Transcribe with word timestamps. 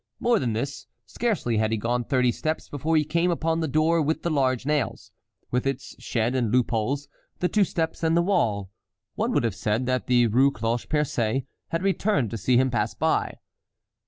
More 0.19 0.39
than 0.39 0.53
this, 0.53 0.87
scarcely 1.05 1.57
had 1.57 1.69
he 1.71 1.77
gone 1.77 2.03
thirty 2.05 2.31
steps 2.31 2.67
before 2.67 2.97
he 2.97 3.03
came 3.05 3.29
upon 3.29 3.59
the 3.59 3.67
door 3.67 4.01
with 4.01 4.23
the 4.23 4.31
large 4.31 4.65
nails, 4.65 5.11
with 5.51 5.67
its 5.67 5.95
shed 6.01 6.33
and 6.33 6.51
loop 6.51 6.71
holes, 6.71 7.07
the 7.37 7.47
two 7.47 7.63
steps 7.63 8.01
and 8.01 8.17
the 8.17 8.23
wall. 8.23 8.71
One 9.13 9.31
would 9.33 9.43
have 9.43 9.53
said 9.53 9.85
that 9.85 10.07
the 10.07 10.25
Rue 10.25 10.49
Cloche 10.49 10.87
Percée 10.87 11.45
had 11.67 11.83
returned 11.83 12.31
to 12.31 12.37
see 12.39 12.57
him 12.57 12.71
pass 12.71 12.95
by. 12.95 13.35